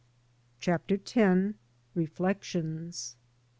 [0.59, 1.53] CHAPTER X.
[1.93, 3.17] REFLECTIONS.